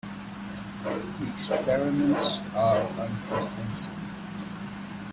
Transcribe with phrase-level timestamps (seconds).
[0.81, 3.93] The experiments are unconvincing.